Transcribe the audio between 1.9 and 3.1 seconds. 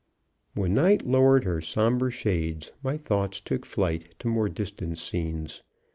shades, my